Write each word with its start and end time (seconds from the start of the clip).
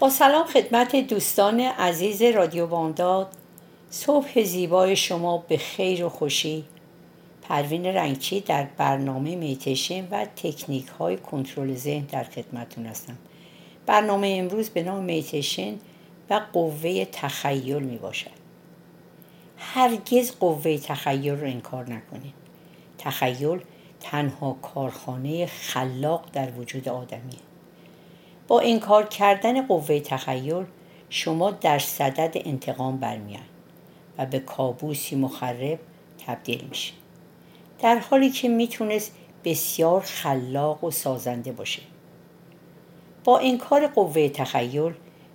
با 0.00 0.10
سلام 0.10 0.46
خدمت 0.46 0.96
دوستان 0.96 1.60
عزیز 1.60 2.22
رادیو 2.22 2.66
بانداد 2.66 3.28
صبح 3.90 4.42
زیبای 4.42 4.96
شما 4.96 5.38
به 5.38 5.56
خیر 5.56 6.04
و 6.04 6.08
خوشی. 6.08 6.64
پروین 7.42 7.86
رنگچی 7.86 8.40
در 8.40 8.66
برنامه 8.76 9.36
میتیشن 9.36 10.08
و 10.10 10.24
تکنیک 10.36 10.86
های 10.86 11.16
کنترل 11.16 11.74
ذهن 11.74 12.04
در 12.04 12.24
خدمتون 12.24 12.86
هستم. 12.86 13.18
برنامه 13.86 14.36
امروز 14.38 14.70
به 14.70 14.82
نام 14.82 15.04
میتیشن 15.04 15.74
و 16.30 16.40
قوه 16.52 17.04
تخیل 17.04 17.78
می 17.78 17.96
باشد 17.96 18.40
هرگز 19.58 20.32
قوه 20.40 20.78
تخیل 20.78 21.34
رو 21.34 21.46
انکار 21.46 21.90
نکنید. 21.90 22.34
تخیل 22.98 23.60
تنها 24.00 24.56
کارخانه 24.62 25.46
خلاق 25.46 26.24
در 26.32 26.50
وجود 26.50 26.88
آدمیه. 26.88 27.49
با 28.50 28.60
انکار 28.60 29.06
کردن 29.06 29.66
قوه 29.66 30.00
تخیل 30.00 30.64
شما 31.10 31.50
در 31.50 31.78
صدد 31.78 32.32
انتقام 32.34 32.96
برمیان 32.96 33.42
و 34.18 34.26
به 34.26 34.38
کابوسی 34.38 35.16
مخرب 35.16 35.78
تبدیل 36.26 36.64
میشه 36.68 36.92
در 37.82 37.98
حالی 37.98 38.30
که 38.30 38.48
می‌تونست 38.48 39.16
بسیار 39.44 40.00
خلاق 40.00 40.84
و 40.84 40.90
سازنده 40.90 41.52
باشه. 41.52 41.82
با 43.24 43.38
انکار 43.38 43.86
قوه 43.86 44.28
تخیل 44.28 44.92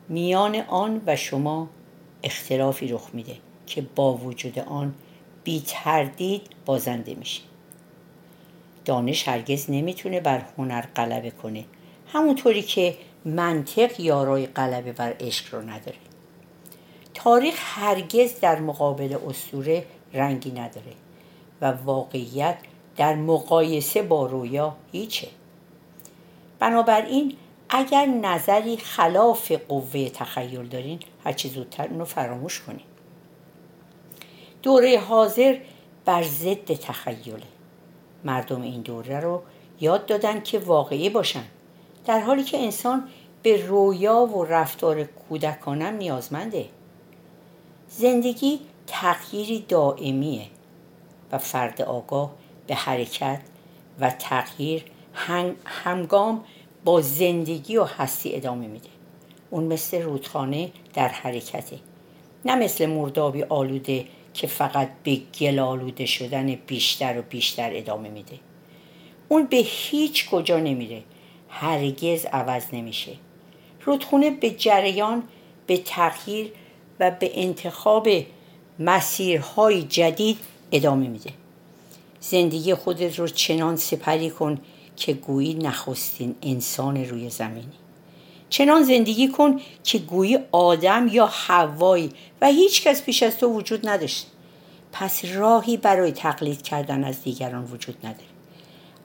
میان 0.09 0.55
آن 0.55 1.01
و 1.05 1.15
شما 1.15 1.69
اختلافی 2.23 2.87
رخ 2.87 3.09
میده 3.13 3.37
که 3.65 3.81
با 3.95 4.13
وجود 4.13 4.59
آن 4.59 4.93
بی 5.43 5.63
تردید 5.67 6.41
بازنده 6.65 7.15
میشه 7.15 7.41
دانش 8.85 9.27
هرگز 9.27 9.65
نمی‌تونه 9.69 10.19
بر 10.19 10.45
هنر 10.57 10.81
غلبه 10.81 11.31
کنه. 11.31 11.65
همونطوری 12.15 12.61
که 12.61 12.97
منطق 13.25 13.99
یارای 13.99 14.47
غلبه 14.47 14.91
بر 14.91 15.15
عشق 15.19 15.55
رو 15.55 15.61
نداره. 15.61 15.97
تاریخ 17.13 17.55
هرگز 17.57 18.39
در 18.39 18.59
مقابل 18.59 19.17
اسطوره 19.29 19.85
رنگی 20.13 20.51
نداره 20.51 20.93
و 21.61 21.71
واقعیت 21.71 22.57
در 22.97 23.15
مقایسه 23.15 24.01
با 24.01 24.25
رویا 24.25 24.75
هیچه. 24.91 25.27
بنابراین 26.59 27.35
اگر 27.69 28.05
نظری 28.05 28.77
خلاف 28.77 29.51
قوه 29.51 30.09
تخیل 30.09 30.67
دارین 30.67 30.99
هرچی 31.23 31.49
زودتر 31.49 31.87
اونو 31.87 32.05
فراموش 32.05 32.59
کنید 32.61 32.85
دوره 34.63 34.99
حاضر 34.99 35.57
بر 36.05 36.23
ضد 36.23 36.73
تخیله. 36.73 37.41
مردم 38.23 38.61
این 38.61 38.81
دوره 38.81 39.19
رو 39.19 39.41
یاد 39.81 40.05
دادن 40.05 40.41
که 40.41 40.59
واقعی 40.59 41.09
باشن. 41.09 41.43
در 42.05 42.19
حالی 42.19 42.43
که 42.43 42.57
انسان 42.57 43.07
به 43.43 43.67
رویا 43.67 44.15
و 44.15 44.43
رفتار 44.43 45.03
کودکانم 45.03 45.93
نیازمنده. 45.93 46.65
زندگی 47.89 48.59
تغییری 48.87 49.65
دائمیه 49.69 50.45
و 51.31 51.37
فرد 51.37 51.81
آگاه 51.81 52.31
به 52.67 52.75
حرکت 52.75 53.41
و 53.99 54.09
تغییر 54.09 54.85
همگام 55.65 56.43
با 56.85 57.01
زندگی 57.01 57.77
و 57.77 57.83
هستی 57.83 58.35
ادامه 58.35 58.67
میده. 58.67 58.89
اون 59.49 59.63
مثل 59.63 60.01
رودخانه 60.01 60.71
در 60.93 61.07
حرکته. 61.07 61.79
نه 62.45 62.55
مثل 62.55 62.85
مردابی 62.85 63.43
آلوده 63.43 64.05
که 64.33 64.47
فقط 64.47 64.89
به 65.03 65.21
گل 65.39 65.59
آلوده 65.59 66.05
شدن 66.05 66.55
بیشتر 66.55 67.19
و 67.19 67.21
بیشتر 67.21 67.69
ادامه 67.73 68.09
میده. 68.09 68.39
اون 69.29 69.45
به 69.45 69.57
هیچ 69.57 70.29
کجا 70.29 70.59
نمیره. 70.59 71.03
هرگز 71.59 72.25
عوض 72.25 72.63
نمیشه. 72.73 73.11
رودخونه 73.85 74.29
به 74.29 74.49
جریان 74.49 75.23
به 75.67 75.77
تغییر 75.77 76.51
و 76.99 77.11
به 77.11 77.31
انتخاب 77.33 78.07
مسیرهای 78.79 79.83
جدید 79.83 80.37
ادامه 80.71 81.07
میده. 81.07 81.29
زندگی 82.19 82.73
خودت 82.73 83.19
رو 83.19 83.27
چنان 83.27 83.75
سپری 83.75 84.29
کن 84.29 84.57
که 84.95 85.13
گویی 85.13 85.53
نخستین 85.53 86.35
انسان 86.41 87.05
روی 87.05 87.29
زمینی. 87.29 87.73
چنان 88.49 88.83
زندگی 88.83 89.27
کن 89.27 89.59
که 89.83 89.97
گویی 89.97 90.39
آدم 90.51 91.07
یا 91.07 91.25
حوایی 91.25 92.11
و 92.41 92.47
هیچ 92.47 92.83
کس 92.83 93.03
پیش 93.03 93.23
از 93.23 93.37
تو 93.37 93.47
وجود 93.47 93.89
نداشت. 93.89 94.27
پس 94.91 95.25
راهی 95.25 95.77
برای 95.77 96.11
تقلید 96.11 96.61
کردن 96.61 97.03
از 97.03 97.23
دیگران 97.23 97.63
وجود 97.63 97.97
نداره. 98.03 98.25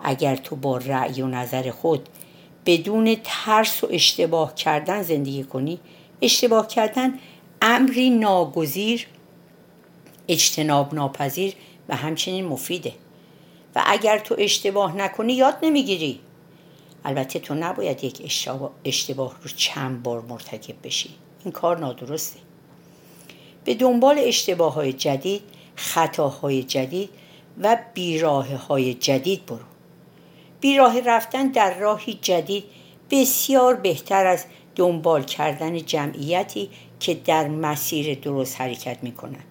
اگر 0.00 0.36
تو 0.36 0.56
با 0.56 0.76
رأی 0.76 1.22
و 1.22 1.26
نظر 1.26 1.70
خود 1.70 2.08
بدون 2.66 3.16
ترس 3.24 3.84
و 3.84 3.88
اشتباه 3.90 4.54
کردن 4.54 5.02
زندگی 5.02 5.44
کنی. 5.44 5.80
اشتباه 6.22 6.66
کردن 6.66 7.18
امری 7.62 8.10
ناگزیر 8.10 9.06
اجتناب 10.28 10.94
ناپذیر 10.94 11.54
و 11.88 11.96
همچنین 11.96 12.44
مفیده. 12.44 12.92
و 13.74 13.82
اگر 13.86 14.18
تو 14.18 14.36
اشتباه 14.38 14.96
نکنی 14.96 15.32
یاد 15.32 15.56
نمی‌گیری. 15.62 16.20
البته 17.04 17.38
تو 17.38 17.54
نباید 17.54 18.04
یک 18.04 18.42
اشتباه 18.84 19.36
رو 19.42 19.50
چند 19.56 20.02
بار 20.02 20.20
مرتکب 20.20 20.74
بشی. 20.82 21.10
این 21.44 21.52
کار 21.52 21.78
نادرسته. 21.78 22.38
به 23.64 23.74
دنبال 23.74 24.18
اشتباه 24.18 24.74
های 24.74 24.92
جدید 24.92 25.42
خطاهای 25.76 26.62
جدید 26.62 27.10
و 27.62 27.78
بیراه 27.94 28.54
های 28.54 28.94
جدید 28.94 29.46
برو. 29.46 29.69
بیراه 30.60 31.00
رفتن 31.00 31.48
در 31.48 31.78
راهی 31.78 32.18
جدید 32.22 32.64
بسیار 33.10 33.74
بهتر 33.74 34.26
از 34.26 34.44
دنبال 34.76 35.22
کردن 35.22 35.76
جمعیتی 35.78 36.70
که 37.00 37.14
در 37.14 37.48
مسیر 37.48 38.18
درست 38.18 38.60
حرکت 38.60 38.98
می 39.02 39.12
کنن. 39.12 39.44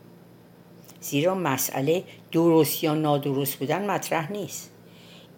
زیرا 1.01 1.35
مسئله 1.35 2.03
درست 2.31 2.83
یا 2.83 2.93
نادرست 2.93 3.55
بودن 3.55 3.91
مطرح 3.91 4.31
نیست. 4.31 4.71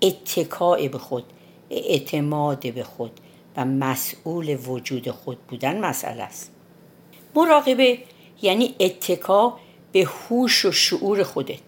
اتکاع 0.02 0.88
به 0.88 0.98
خود 0.98 1.24
اعتماد 1.70 2.74
به 2.74 2.84
خود 2.84 3.12
و 3.58 3.66
مسئول 3.66 4.58
وجود 4.66 5.12
خود 5.12 5.38
بودن 5.48 5.80
مسئله 5.80 6.24
است. 6.24 6.52
مراقبه 7.36 8.00
یعنی 8.42 8.76
اتکا 8.80 9.58
به 9.92 10.04
هوش 10.04 10.66
و 10.66 10.72
شعور 10.72 11.24
خودت 11.24 11.60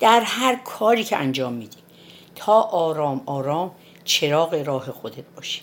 در 0.00 0.20
هر 0.20 0.56
کاری 0.56 1.04
که 1.04 1.16
انجام 1.16 1.52
میدی. 1.52 1.76
تا 2.38 2.60
آرام 2.60 3.22
آرام 3.26 3.70
چراغ 4.04 4.54
راه 4.54 4.90
خودت 4.92 5.24
باشی. 5.36 5.60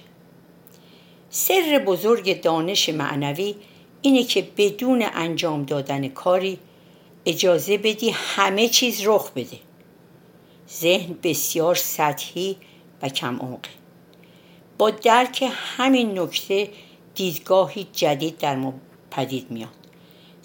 سر 1.30 1.84
بزرگ 1.88 2.42
دانش 2.42 2.90
معنوی 2.90 3.56
اینه 4.02 4.24
که 4.24 4.48
بدون 4.58 5.06
انجام 5.14 5.64
دادن 5.64 6.08
کاری 6.08 6.60
اجازه 7.26 7.78
بدی 7.78 8.10
همه 8.10 8.68
چیز 8.68 9.02
رخ 9.08 9.32
بده. 9.32 9.58
ذهن 10.70 11.16
بسیار 11.24 11.76
سطحی 11.76 12.58
و 13.02 13.10
کم 13.10 13.40
عمقه. 13.40 13.70
با 14.78 14.90
درک 14.90 15.44
همین 15.54 16.20
نکته 16.20 16.70
دیدگاهی 17.16 17.88
جدید 17.94 18.38
در 18.38 18.56
ما 18.56 18.74
پدید 19.12 19.52
میاد. 19.52 19.70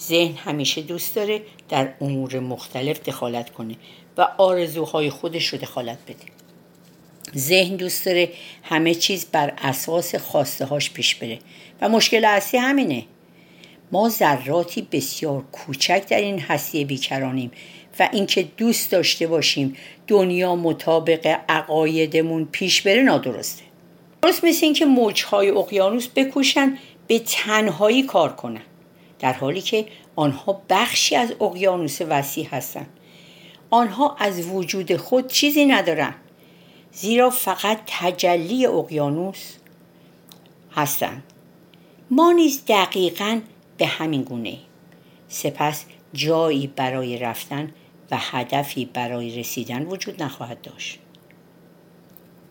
ذهن 0.01 0.35
همیشه 0.35 0.83
دوست 0.83 1.15
داره 1.15 1.43
در 1.69 1.95
امور 2.01 2.41
مختلف 2.41 3.01
دخالت 3.01 3.51
کنه. 3.51 3.77
و 4.19 4.29
آرزوهای 4.39 5.11
خودش 5.11 5.47
رو 5.47 5.59
دخالت 5.59 5.99
بده. 6.09 6.41
ذهن 7.37 7.77
دوست 7.77 8.07
داره 8.07 8.31
همه 8.63 8.95
چیز 8.95 9.27
بر 9.33 9.55
اساس 9.59 10.15
خواسته 10.15 10.65
هاش 10.65 10.91
پیش 10.91 11.15
بره. 11.15 11.39
و 11.81 11.89
مشکل 11.89 12.25
اصلی 12.25 12.61
همینه. 12.61 13.05
ما 13.93 14.09
ذراتی 14.09 14.89
بسیار 14.93 15.45
کوچک 15.53 16.07
در 16.09 16.17
این 16.17 16.41
هستی 16.41 16.85
بیکرانیم 16.85 17.51
و 17.99 18.09
اینکه 18.13 18.43
دوست 18.43 18.91
داشته 18.91 19.27
باشیم 19.27 19.77
دنیا 20.07 20.57
مطابق 20.57 21.39
عقایدمون 21.49 22.49
پیش 22.53 22.83
بره 22.83 23.03
نادرسته. 23.03 23.63
درست 24.23 24.45
مثل 24.45 24.67
اینکه 24.67 24.85
موجهای 24.85 25.51
اقیانوس 25.51 26.09
بکوشن 26.17 26.79
به 27.07 27.19
تنهایی 27.19 28.03
کار 28.03 28.33
کنن. 28.33 28.63
در 29.19 29.33
حالی 29.33 29.61
که 29.61 29.87
آنها 30.17 30.63
بخشی 30.71 31.17
از 31.17 31.33
اقیانوس 31.41 31.99
وسیع 32.01 32.47
هستند 32.47 32.87
آنها 33.71 34.17
از 34.19 34.47
وجود 34.47 34.97
خود 34.97 35.27
چیزی 35.27 35.65
ندارند 35.65 36.15
زیرا 36.93 37.31
فقط 37.31 37.81
تجلی 37.87 38.67
اقیانوس 38.67 39.55
هستند. 40.73 41.23
ما 42.11 42.33
نیز 42.33 42.63
دقیقا 42.69 43.41
به 43.79 43.87
همین 43.87 44.23
گونه 44.23 44.59
سپس 45.29 45.85
جایی 46.13 46.67
برای 46.67 47.19
رفتن 47.19 47.73
و 48.11 48.17
هدفی 48.21 48.85
برای 48.85 49.39
رسیدن 49.39 49.83
وجود 49.83 50.23
نخواهد 50.23 50.61
داشت. 50.61 50.99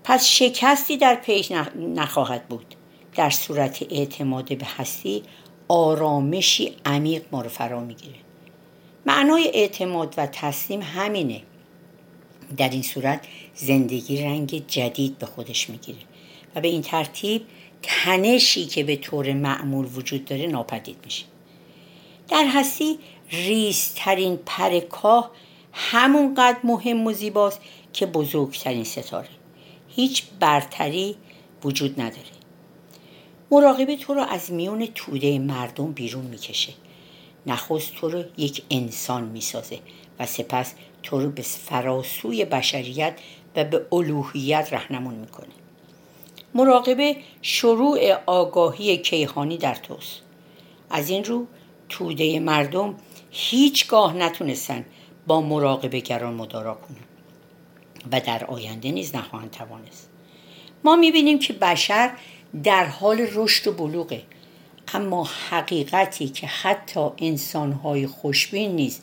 پس 0.04 0.26
شکستی 0.26 0.98
در 0.98 1.16
پیش 1.16 1.52
نخواهد 1.76 2.48
بود. 2.48 2.76
در 3.16 3.30
صورت 3.30 3.84
اعتماد 3.90 4.58
به 4.58 4.66
هستی 4.78 5.24
آرامشی 5.68 6.76
عمیق 6.86 7.26
ما 7.32 7.42
رو 7.42 7.50
فرا 7.50 7.80
می‌گیره 7.80 8.16
معنای 9.10 9.52
اعتماد 9.54 10.14
و 10.18 10.28
تسلیم 10.28 10.82
همینه. 10.82 11.42
در 12.58 12.70
این 12.70 12.82
صورت 12.82 13.28
زندگی 13.56 14.24
رنگ 14.24 14.68
جدید 14.68 15.18
به 15.18 15.26
خودش 15.26 15.70
می‌گیره 15.70 16.00
و 16.56 16.62
به 16.62 16.68
این 16.68 16.82
ترتیب 16.82 17.46
تنشی 17.82 18.66
که 18.66 18.84
به 18.84 18.96
طور 18.96 19.34
معمول 19.34 19.88
وجود 19.96 20.26
داره 20.26 20.48
ناپدید 20.48 20.98
میشه. 21.06 21.26
در 22.28 22.46
هستی 22.48 23.00
ریزترین 23.32 24.40
پرکاه 24.46 25.32
همونقدر 25.74 26.60
مهم 26.64 27.08
و 27.08 27.14
زیباست 27.14 27.62
که 27.94 28.06
بزرگترین 28.06 28.84
ستاره. 28.84 29.30
هیچ 29.88 30.24
برتری 30.40 31.16
وجود 31.64 32.02
نداره. 32.02 32.24
مراقبه 33.52 33.98
تو 33.98 34.14
رو 34.14 34.22
از 34.22 34.52
میون 34.52 34.88
توده 34.96 35.40
مردم 35.40 35.92
بیرون 35.92 36.26
می‌کشه. 36.26 36.74
نخست 37.46 37.96
تو 37.96 38.10
رو 38.10 38.24
یک 38.38 38.64
انسان 38.70 39.24
می‌سازه 39.24 39.80
و 40.20 40.26
سپس 40.26 40.74
تو 41.04 41.20
رو 41.20 41.30
به 41.30 41.42
فراسوی 41.42 42.46
بشریت 42.46 43.20
و 43.56 43.64
به 43.64 43.86
الوهیت 43.92 44.68
رهنمون 44.72 45.14
می‌کنه. 45.14 45.48
مراقبه 46.54 47.16
شروع 47.42 48.14
آگاهی 48.26 48.98
کیهانی 48.98 49.58
در 49.58 49.76
توست. 49.76 50.22
از 50.90 51.10
این 51.10 51.24
رو 51.24 51.48
توده 51.90 52.40
مردم 52.40 52.96
هیچگاه 53.32 54.14
نتونستن 54.14 54.86
با 55.28 55.42
مراقبه 55.42 56.00
گران 56.00 56.34
مدارا 56.34 56.74
کنن 56.74 56.98
و 58.12 58.22
در 58.22 58.46
آینده 58.46 58.92
نیز 58.92 59.16
نخواهند 59.16 59.52
توانست. 59.52 60.10
ما 60.84 60.96
می‌بینیم 60.96 61.40
که 61.40 61.54
بشر 61.54 62.12
در 62.64 62.86
حال 62.86 63.28
رشد 63.34 63.68
و 63.68 63.72
بلوغه. 63.72 64.22
اما 64.94 65.24
حقیقتی 65.50 66.30
که 66.30 66.48
حتی 66.48 67.10
انسانهای 67.18 68.08
خوشبین 68.08 68.76
نیز 68.76 69.02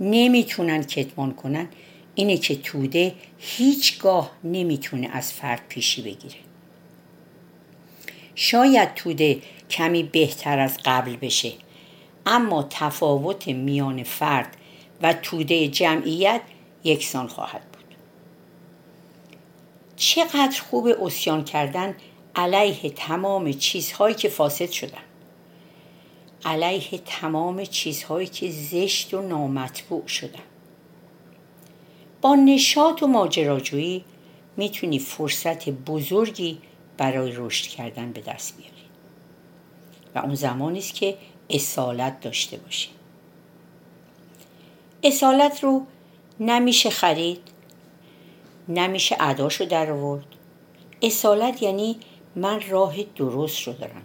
نمی‌تونن 0.00 0.82
کتمان 0.82 1.34
کنن 1.34 1.68
اینه 2.14 2.36
که 2.36 2.56
توده 2.56 3.14
هیچگاه 3.38 4.30
نمی‌تونه 4.44 5.08
از 5.12 5.32
فرد 5.32 5.62
پیشی 5.68 6.02
بگیره. 6.02 6.36
شاید 8.34 8.94
توده 8.94 9.42
کمی 9.70 10.02
بهتر 10.02 10.58
از 10.58 10.78
قبل 10.84 11.16
بشه 11.16 11.52
اما 12.26 12.66
تفاوت 12.70 13.48
میان 13.48 14.02
فرد 14.02 14.56
و 15.02 15.12
توده 15.12 15.68
جمعیت 15.68 16.40
یکسان 16.84 17.28
خواهد 17.28 17.62
بود. 17.72 17.84
چقدر 19.96 20.62
خوب 20.70 20.86
اسیان 20.86 21.44
کردن 21.44 21.94
علیه 22.36 22.90
تمام 22.90 23.52
چیزهایی 23.52 24.14
که 24.14 24.28
فاسد 24.28 24.70
شدن. 24.70 25.09
علیه 26.44 26.98
تمام 26.98 27.64
چیزهایی 27.64 28.26
که 28.26 28.50
زشت 28.50 29.14
و 29.14 29.22
نامطبوع 29.22 30.06
شدن. 30.06 30.42
با 32.22 32.34
نشاط 32.34 33.02
و 33.02 33.06
ماجراجویی 33.06 34.04
می‌تونی 34.56 34.98
فرصت 34.98 35.68
بزرگی 35.68 36.58
برای 36.96 37.32
رشد 37.36 37.66
کردن 37.66 38.12
به 38.12 38.20
دست 38.20 38.56
بیاری. 38.56 38.74
و 40.14 40.18
اون 40.18 40.34
زمانی 40.34 40.78
است 40.78 40.94
که 40.94 41.16
اصالت 41.50 42.20
داشته 42.20 42.56
باشی. 42.56 42.88
اصالت 45.02 45.64
رو 45.64 45.86
نمیشه 46.40 46.90
خرید 46.90 47.40
نمیشه 48.68 49.14
عداشو 49.14 49.64
در 49.64 49.90
آورد 49.90 50.26
اصالت 51.02 51.62
یعنی 51.62 51.96
من 52.36 52.60
راه 52.68 53.02
درست 53.02 53.62
رو 53.62 53.72
دارم. 53.72 54.02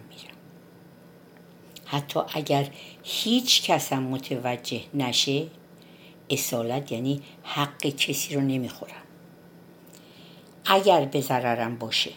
حتی 1.86 2.20
اگر 2.34 2.68
هیچ 3.02 3.70
کسم 3.70 4.02
متوجه 4.02 4.80
نشه 4.94 5.46
اصالت 6.30 6.92
یعنی 6.92 7.22
حق 7.42 7.86
کسی 7.86 8.34
رو 8.34 8.40
نمی‌خورم. 8.40 8.92
اگر 10.64 11.04
به 11.04 11.20
ضررم 11.20 11.76
باشه. 11.76 12.10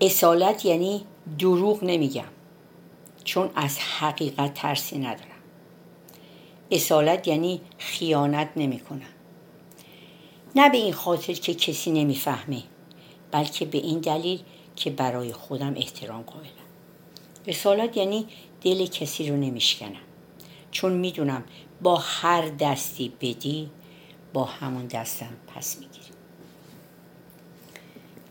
اصالت 0.00 0.64
یعنی 0.64 1.04
دروغ 1.38 1.84
نمیگم 1.84 2.24
چون 3.24 3.50
از 3.54 3.78
حقیقت 3.78 4.54
ترسی 4.54 4.98
ندارم. 4.98 5.26
اصالت 6.70 7.28
یعنی 7.28 7.60
خیانت 7.78 8.50
نمی‌کنم. 8.56 9.00
نه 10.56 10.70
به 10.70 10.76
این 10.76 10.92
خاطر 10.92 11.32
که 11.32 11.54
کسی 11.54 11.90
نمی‌فهمه 11.90 12.62
بلکه 13.30 13.64
به 13.64 13.78
این 13.78 13.98
دلیل 13.98 14.40
که 14.76 14.90
برای 14.90 15.32
خودم 15.32 15.74
احترام 15.76 16.22
قائلم. 16.22 16.61
رسالت 17.46 17.96
یعنی 17.96 18.26
دل 18.60 18.86
کسی 18.86 19.30
رو 19.30 19.36
نمیشکنم. 19.36 20.02
چون 20.70 20.92
می‌دونم 20.92 21.44
با 21.82 21.96
هر 21.96 22.48
دستی 22.48 23.12
بدی 23.20 23.70
با 24.32 24.44
همون 24.44 24.86
دستم 24.86 25.32
پس 25.46 25.78
می‌گیری. 25.78 26.06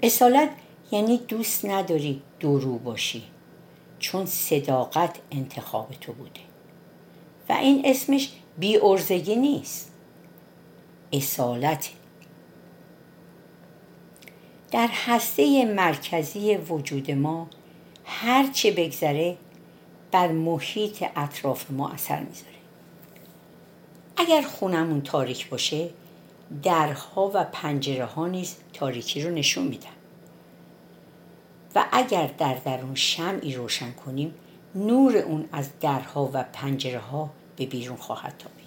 اصالت 0.03 0.49
یعنی 0.91 1.17
دوست 1.17 1.65
نداری 1.65 2.21
درو 2.39 2.77
باشی 2.77 3.23
چون 3.99 4.25
صداقت 4.25 5.19
انتخاب 5.31 5.91
تو 6.01 6.13
بوده. 6.13 6.39
و 7.49 7.53
این 7.53 7.81
اسمش 7.85 8.31
بی 8.57 8.77
ارزگی 8.77 9.35
نیست. 9.35 9.91
اصالت. 11.13 11.89
در 14.71 14.89
هسته 14.91 15.65
مرکزی 15.65 16.55
وجود 16.55 17.11
ما 17.11 17.47
هرچه 18.05 18.71
بگذره 18.71 19.37
بر 20.11 20.27
محیط 20.27 21.05
اطراف 21.15 21.71
ما 21.71 21.89
اثر 21.89 22.19
می‌ذاره. 22.19 22.51
اگر 24.17 24.41
خونمون 24.41 25.01
تاریک 25.01 25.49
باشه 25.49 25.89
درها 26.63 27.31
و 27.33 27.43
پنجره 27.43 28.05
ها 28.05 28.27
نیز 28.27 28.55
تاریکی 28.73 29.21
رو 29.21 29.31
نشون 29.31 29.67
میدن. 29.67 29.89
و 31.75 31.85
اگر 31.91 32.27
در 32.27 32.53
درون 32.53 32.95
شمعی 32.95 33.55
روشن 33.55 33.91
کنیم 33.91 34.33
نور 34.75 35.17
اون 35.17 35.49
از 35.51 35.69
درها 35.79 36.29
و 36.33 36.43
پنجره 36.53 36.99
ها 36.99 37.29
به 37.55 37.65
بیرون 37.65 37.97
خواهد 37.97 38.33
تابید. 38.39 38.61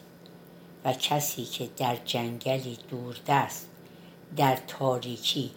و 0.84 0.92
کسی 0.92 1.44
که 1.44 1.68
در 1.76 1.96
جنگلی 2.04 2.78
دوردست 2.90 3.66
در 4.36 4.58
تاریکی 4.66 5.50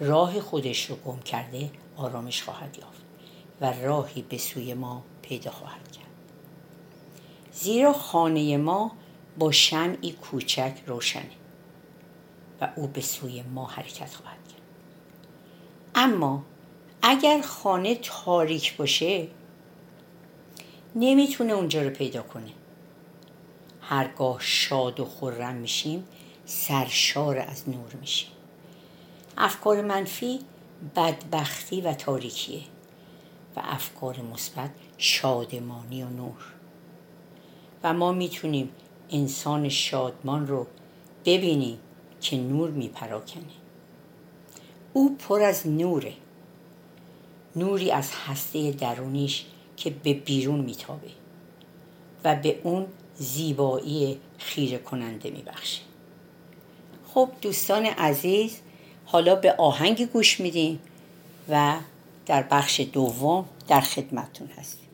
راه 0.00 0.40
خودش 0.40 0.90
رو 0.90 0.96
گم 0.96 1.18
کرده 1.18 1.70
آرامش 1.96 2.42
خواهد 2.42 2.78
یافت. 2.78 2.99
و 3.60 3.72
راهی 3.72 4.22
به 4.22 4.38
سوی 4.38 4.74
ما 4.74 5.02
پیدا 5.22 5.50
خواهد 5.50 5.92
کرد. 5.92 6.06
زیرا 7.52 7.92
خانه 7.92 8.56
ما 8.56 8.92
با 9.38 9.52
شمعی 9.52 10.12
کوچک 10.12 10.74
روشنه 10.86 11.30
و 12.60 12.68
او 12.76 12.86
به 12.86 13.00
سوی 13.00 13.42
ما 13.42 13.66
حرکت 13.66 14.14
خواهد 14.14 14.48
کرد. 14.48 14.60
اما 15.94 16.44
اگر 17.02 17.40
خانه 17.40 17.94
تاریک 17.94 18.76
باشه 18.76 19.28
نمی‌تونه 20.94 21.52
اونجا 21.52 21.82
رو 21.82 21.90
پیدا 21.90 22.22
کنه. 22.22 22.52
هرگاه 23.82 24.36
شاد 24.40 25.00
و 25.00 25.04
خورم 25.04 25.54
میشیم 25.54 26.04
سرشار 26.44 27.38
از 27.38 27.68
نور 27.68 27.94
میشیم. 28.00 28.30
افکار 29.38 29.82
منفی 29.82 30.40
بدبختی 30.96 31.80
و 31.80 31.92
تاریکیه. 31.92 32.62
و 33.56 33.60
افکار 33.64 34.20
مثبت 34.20 34.70
شادمانی 34.98 36.02
و 36.02 36.08
نور. 36.08 36.44
و 37.82 37.94
ما 37.94 38.12
می‌تونیم 38.12 38.68
انسان 39.10 39.68
شادمان 39.68 40.46
رو 40.46 40.66
ببینیم 41.24 41.78
که 42.20 42.36
نور 42.36 42.70
میپراکنه. 42.70 43.42
او 44.92 45.16
پر 45.16 45.42
از 45.42 45.66
نوره. 45.66 46.12
نوری 47.56 47.90
از 47.90 48.10
هسته 48.26 48.70
درونیش 48.70 49.44
که 49.76 49.90
به 49.90 50.14
بیرون 50.14 50.60
میتابه 50.60 51.10
و 52.24 52.36
به 52.36 52.60
اون 52.62 52.86
زیبایی 53.16 54.20
خیره 54.38 54.78
کننده 54.78 55.30
میبخشه. 55.30 55.80
خب 57.14 57.28
دوستان 57.42 57.86
عزیز 57.86 58.60
حالا 59.06 59.34
به 59.34 59.52
آهنگ 59.52 60.10
گوش 60.10 60.40
میدیم 60.40 60.80
و 61.48 61.76
در 62.26 62.42
بخش 62.42 62.80
دوم 62.80 63.44
در 63.68 63.80
خدمتون 63.80 64.48
هستیم. 64.58 64.88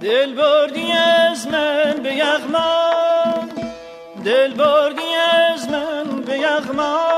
دل 0.00 0.34
بردی 0.34 0.92
از 0.92 1.46
من 1.46 2.02
به 2.02 2.14
یغمان 2.14 3.50
دل 4.24 4.54
بردی 4.54 5.14
از 5.14 5.68
من 5.68 6.22
به 6.22 6.38
یغمان. 6.38 7.09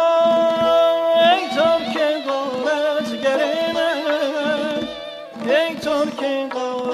ترک 6.53 6.92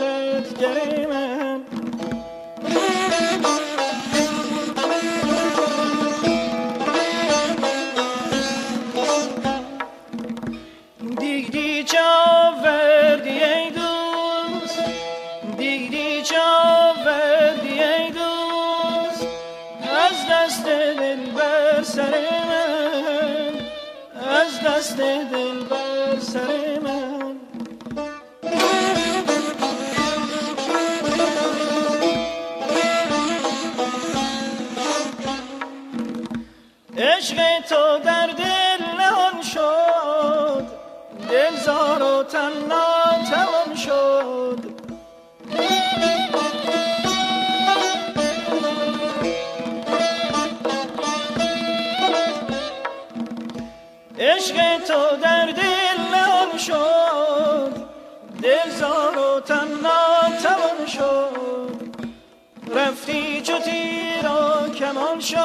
رفتی 63.08 63.40
چو 63.40 63.58
تیر 63.58 64.26
و 64.26 64.68
کمان 64.68 65.20
شد. 65.20 65.38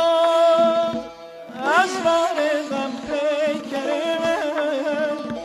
از 1.80 2.04
بار 2.04 2.38
غم 2.72 2.92
پیکر 3.08 4.20
من 4.20 5.38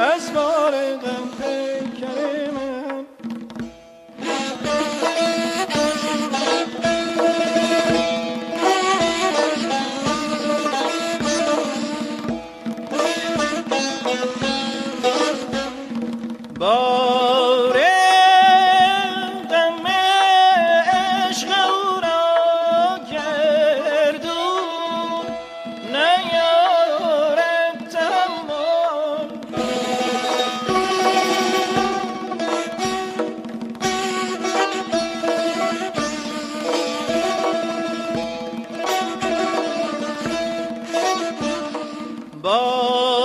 از 0.00 0.32
بار 0.32 0.72
غم 0.96 1.30
بار 42.42 43.17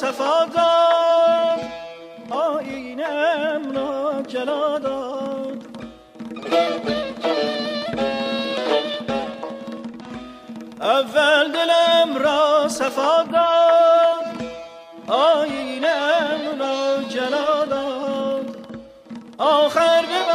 صفا 0.00 0.44
داد 0.44 1.60
آینم 2.30 3.72
را 3.72 4.22
جلا 4.28 4.78
داد 4.78 5.64
اول 10.80 11.52
دلم 11.52 12.16
را 12.16 12.68
صفا 12.68 13.22
داد 13.22 14.26
آینم 15.08 16.58
را 16.58 17.02
جلا 17.08 17.64
داد 17.64 18.56
آخر 19.38 20.02
به 20.02 20.29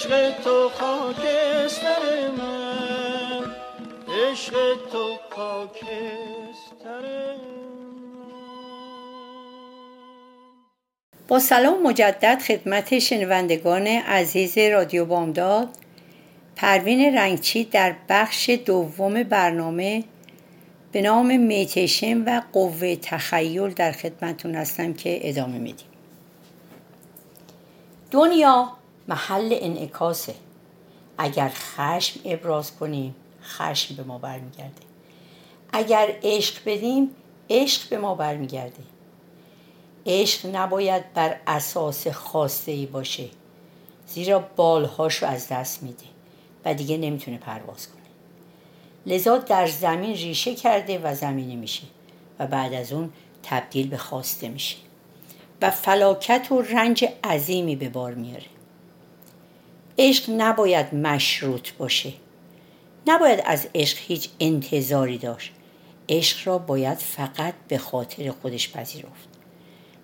عشق 0.00 0.42
تو 0.44 0.68
خاکستر 0.68 2.30
من. 2.38 3.44
عشق 4.30 4.52
تو 4.92 5.16
خاکستر 5.30 7.04
با 11.28 11.38
سلام 11.38 11.82
مجدد 11.82 12.38
خدمت 12.46 12.98
شنوندگان 12.98 13.86
عزیز 13.86 14.58
رادیو 14.58 15.04
بامداد. 15.04 15.68
پروین 16.56 17.14
رنگچی 17.14 17.64
در 17.64 17.94
بخش 18.08 18.50
دوم 18.50 19.22
برنامه 19.22 20.04
به 20.92 21.02
نام 21.02 21.40
میتیشن 21.40 22.24
و 22.24 22.42
قوه 22.52 22.96
تخیل 22.96 23.68
در 23.68 23.92
خدمتون 23.92 24.54
هستم 24.54 24.94
که 24.94 25.28
ادامه 25.28 25.58
میدیم. 25.58 25.86
دنیا 28.10 28.79
محل 29.10 29.58
انعکاسه. 29.60 30.34
اگر 31.18 31.52
خشم 31.54 32.20
ابراز 32.24 32.76
کنیم 32.76 33.14
خشم 33.42 33.94
به 33.94 34.02
ما 34.02 34.18
برمیگرده. 34.18 34.82
اگر 35.72 36.14
عشق 36.22 36.54
بدیم 36.66 37.10
عشق 37.50 37.88
به 37.88 37.98
ما 37.98 38.14
برمیگرده. 38.14 38.82
عشق 40.06 40.56
نباید 40.56 41.12
بر 41.12 41.36
اساس 41.46 42.08
خواسته 42.08 42.72
ای 42.72 42.86
باشه 42.86 43.28
زیرا 44.06 44.38
بالهاشو 44.56 45.26
از 45.26 45.48
دست 45.48 45.82
میده 45.82 46.06
و 46.64 46.74
دیگه 46.74 46.96
نمی‌تونه 46.96 47.38
پرواز 47.38 47.88
کنه. 47.88 48.00
لذا 49.06 49.38
در 49.38 49.66
زمین 49.66 50.14
ریشه 50.14 50.54
کرده 50.54 50.98
و 50.98 51.14
زمینی 51.14 51.56
میشه 51.56 51.82
و 52.38 52.46
بعد 52.46 52.74
از 52.74 52.92
اون 52.92 53.12
تبدیل 53.42 53.88
به 53.88 53.96
خواسته 53.96 54.48
میشه 54.48 54.76
و 55.62 55.70
فلاکت 55.70 56.52
و 56.52 56.62
رنج 56.62 57.04
عظیمی 57.24 57.76
به 57.76 57.88
بار 57.88 58.14
میاره. 58.14 58.59
عشق 60.00 60.30
نباید 60.30 60.94
مشروط 60.94 61.72
باشه. 61.72 62.12
نباید 63.06 63.42
از 63.44 63.68
عشق 63.74 63.98
هیچ 63.98 64.28
انتظاری 64.40 65.18
داشت. 65.18 65.52
عشق 66.08 66.48
را 66.48 66.58
باید 66.58 66.98
فقط 66.98 67.54
به 67.68 67.78
خاطر 67.78 68.30
خودش 68.42 68.72
پذیرفت 68.72 69.28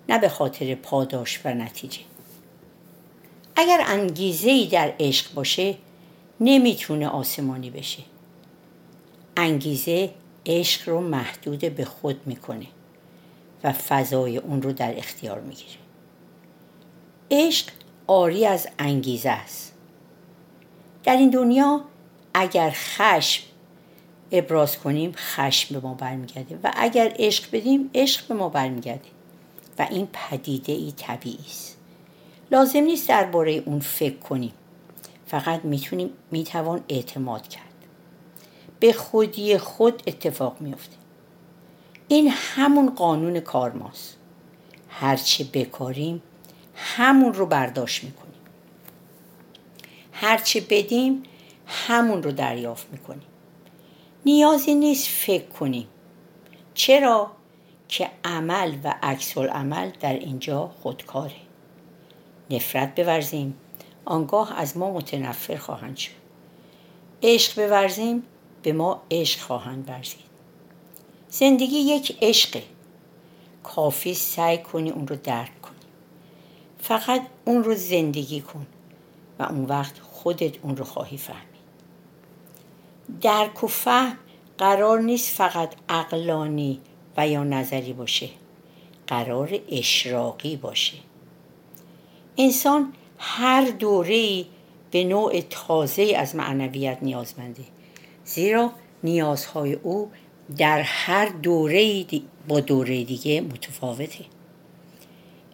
نه 0.08 0.18
به 0.18 0.28
خاطر 0.28 0.74
پاداش 0.74 1.40
و 1.44 1.54
نتیجه. 1.54 1.98
اگر 3.56 3.82
انگیزه 3.86 4.50
ای 4.50 4.66
در 4.66 4.92
عشق 5.00 5.34
باشه 5.34 5.74
نمی‌تونه 6.40 7.08
آسمانی 7.08 7.70
بشه. 7.70 8.02
انگیزه 9.36 10.10
عشق 10.46 10.88
رو 10.88 11.00
محدود 11.00 11.58
به 11.58 11.84
خود 11.84 12.26
می‌کنه 12.26 12.66
و 13.64 13.72
فضای 13.72 14.36
اون 14.36 14.62
رو 14.62 14.72
در 14.72 14.98
اختیار 14.98 15.40
می‌گیره. 15.40 15.78
عشق 17.30 17.66
آری 18.06 18.46
از 18.46 18.68
انگیزه 18.78 19.30
است. 19.30 19.75
در 21.06 21.16
این 21.16 21.30
دنیا 21.30 21.80
اگر 22.34 22.70
خشم 22.74 23.42
ابراز 24.32 24.78
کنیم 24.78 25.12
خشم 25.16 25.74
به 25.74 25.80
ما 25.80 25.94
برمیگرده 25.94 26.58
و 26.64 26.72
اگر 26.76 27.12
عشق 27.18 27.48
بدیم 27.52 27.90
عشق 27.94 28.28
به 28.28 28.34
ما 28.34 28.48
برمیگرده 28.48 29.08
و 29.78 29.86
این 29.90 30.08
پدیده 30.12 30.72
ای 30.72 30.92
طبیعی 30.96 31.44
است. 31.46 31.76
لازم 32.50 32.80
نیست 32.80 33.08
درباره 33.08 33.52
اون 33.52 33.80
فکر 33.80 34.16
کنیم. 34.16 34.52
فقط 35.26 35.64
می‌تونیم 35.64 36.10
می‌توان 36.30 36.84
اعتماد 36.88 37.48
کرد. 37.48 37.62
به 38.80 38.92
خودی 38.92 39.58
خود 39.58 40.02
اتفاق 40.06 40.56
میفته 40.60 40.96
این 42.08 42.32
همون 42.32 42.94
قانون 42.94 43.40
کار 43.40 43.72
ماست. 43.72 44.16
هرچه 44.88 45.44
بکاریم 45.44 46.22
همون 46.74 47.32
رو 47.32 47.46
برداشت 47.46 48.04
می‌کنیم. 48.04 48.25
هرچه 50.20 50.60
بدیم 50.60 51.22
همون 51.66 52.22
رو 52.22 52.32
دریافت 52.32 52.86
می‌کنیم. 52.92 53.26
نیازی 54.26 54.74
نیست 54.74 55.08
فکر 55.08 55.46
کنیم. 55.46 55.88
چرا؟ 56.74 57.30
که 57.88 58.10
عمل 58.24 58.76
و 58.84 58.94
عکس 59.02 59.38
عمل 59.38 59.90
در 60.00 60.12
اینجا 60.12 60.70
خودکاره. 60.82 61.36
نفرت 62.50 63.00
بورزیم. 63.00 63.56
آنگاه 64.04 64.58
از 64.58 64.76
ما 64.76 64.92
متنفر 64.92 65.56
خواهند 65.56 65.96
شد. 65.96 66.10
عشق 67.22 67.68
بورزیم 67.68 68.22
به 68.62 68.72
ما 68.72 69.02
عشق 69.10 69.40
خواهند 69.40 69.88
ورزید. 69.88 70.20
زندگی 71.30 71.76
یک 71.76 72.18
عشقه. 72.22 72.62
کافی 73.62 74.14
سعی 74.14 74.58
کنی 74.58 74.90
اون 74.90 75.08
رو 75.08 75.16
درک 75.16 75.62
کنی. 75.62 75.76
فقط 76.78 77.22
اون 77.44 77.64
رو 77.64 77.74
زندگی 77.74 78.40
کن 78.40 78.66
و 79.38 79.42
اون 79.42 79.64
وقت 79.64 80.05
خودت 80.16 80.54
اون 80.62 80.76
رو 80.76 80.84
خواهی 80.84 81.16
فهمید. 81.16 81.56
درک 83.20 83.64
و 83.64 83.66
فهم 83.66 84.16
قرار 84.58 85.00
نیست 85.00 85.36
فقط 85.36 85.74
عقلانی 85.88 86.80
و 87.16 87.28
یا 87.28 87.44
نظری 87.44 87.92
باشه 87.92 88.28
قرار 89.06 89.58
اشراقی 89.70 90.56
باشه. 90.56 90.96
انسان 92.38 92.92
هر 93.18 93.70
دوره 93.70 94.44
به 94.90 95.04
نوع 95.04 95.40
تازه 95.40 96.14
از 96.16 96.36
معنویت 96.36 96.98
نیازمنده 97.02 97.64
زیرا 98.24 98.72
نیازهای 99.02 99.72
او 99.72 100.10
در 100.56 100.80
هر 100.80 101.26
دوره 101.26 102.04
با 102.48 102.60
دوره 102.60 103.04
دیگه 103.04 103.40
متفاوته. 103.40 104.24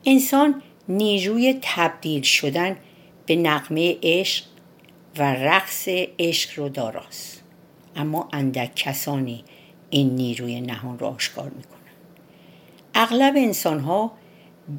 انسان 0.04 0.62
نیروی 0.88 1.58
تبدیل 1.62 2.22
شدن 2.22 2.76
به 3.26 3.36
نقمه 3.36 3.98
عشق 4.02 4.44
و 5.18 5.34
رقص 5.34 5.88
عشق 6.18 6.58
رو 6.58 6.68
داراست. 6.68 7.42
اما 7.96 8.28
اندک 8.32 8.74
کسانی 8.74 9.44
این 9.90 10.14
نیروی 10.14 10.60
نهان 10.60 10.98
رو 10.98 11.06
آشکار 11.06 11.50
می‌کنن. 11.50 11.78
اغلب 12.94 13.34
انسان 13.36 13.80
ها 13.80 14.12